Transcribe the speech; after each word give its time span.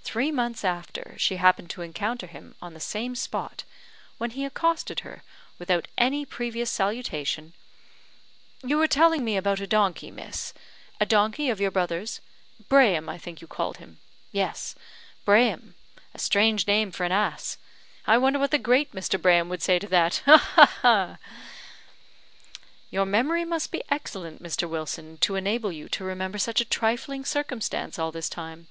Three 0.00 0.32
months 0.32 0.64
after, 0.64 1.14
she 1.18 1.36
happened 1.36 1.68
to 1.68 1.82
encounter 1.82 2.26
him 2.26 2.54
on 2.62 2.72
the 2.72 2.80
same 2.80 3.14
spot, 3.14 3.64
when 4.16 4.30
he 4.30 4.46
accosted 4.46 5.00
her, 5.00 5.22
without 5.58 5.86
any 5.98 6.24
previous 6.24 6.70
salutation, 6.70 7.52
"You 8.64 8.78
were 8.78 8.86
telling 8.88 9.22
me 9.22 9.36
about 9.36 9.60
a 9.60 9.66
donkey, 9.66 10.10
Miss, 10.10 10.54
a 10.98 11.04
donkey 11.04 11.50
of 11.50 11.60
your 11.60 11.70
brother's 11.70 12.22
Braham, 12.70 13.10
I 13.10 13.18
think 13.18 13.42
you 13.42 13.46
called 13.46 13.76
him 13.76 13.98
yes, 14.32 14.74
Braham; 15.26 15.74
a 16.14 16.18
strange 16.18 16.66
name 16.66 16.90
for 16.90 17.04
an 17.04 17.12
ass! 17.12 17.58
I 18.06 18.16
wonder 18.16 18.38
what 18.38 18.52
the 18.52 18.58
great 18.58 18.92
Mr. 18.92 19.20
Braham 19.20 19.50
would 19.50 19.60
say 19.60 19.78
to 19.78 19.88
that. 19.88 20.22
Ha, 20.24 20.38
ha, 20.38 20.66
ha!" 20.80 21.18
"Your 22.90 23.04
memory 23.04 23.44
must 23.44 23.70
be 23.70 23.82
excellent, 23.90 24.42
Mr. 24.42 24.66
Wilson, 24.66 25.18
to 25.18 25.34
enable 25.34 25.70
you 25.70 25.86
to 25.90 26.02
remember 26.02 26.38
such 26.38 26.62
a 26.62 26.64
trifling 26.64 27.26
circumstance 27.26 27.98
all 27.98 28.10
this 28.10 28.30
time." 28.30 28.68